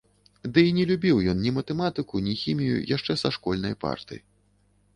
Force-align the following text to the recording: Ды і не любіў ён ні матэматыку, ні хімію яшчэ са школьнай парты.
Ды 0.53 0.61
і 0.67 0.71
не 0.77 0.85
любіў 0.91 1.19
ён 1.33 1.37
ні 1.45 1.51
матэматыку, 1.59 2.23
ні 2.29 2.33
хімію 2.41 2.81
яшчэ 2.95 3.19
са 3.25 3.33
школьнай 3.39 3.79
парты. 3.87 4.15